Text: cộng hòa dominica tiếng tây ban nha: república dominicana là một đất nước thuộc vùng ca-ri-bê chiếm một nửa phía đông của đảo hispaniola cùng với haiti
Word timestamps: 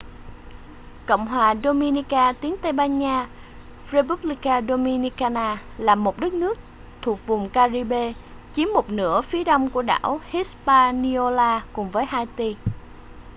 cộng 1.07 1.27
hòa 1.27 1.55
dominica 1.63 2.33
tiếng 2.33 2.55
tây 2.61 2.71
ban 2.73 2.95
nha: 2.95 3.27
república 3.91 4.61
dominicana 4.67 5.57
là 5.77 5.95
một 5.95 6.19
đất 6.19 6.33
nước 6.33 6.59
thuộc 7.01 7.27
vùng 7.27 7.49
ca-ri-bê 7.49 8.13
chiếm 8.55 8.67
một 8.73 8.89
nửa 8.89 9.21
phía 9.21 9.43
đông 9.43 9.69
của 9.69 9.81
đảo 9.81 10.19
hispaniola 10.29 11.61
cùng 11.73 11.89
với 11.91 12.05
haiti 12.05 12.55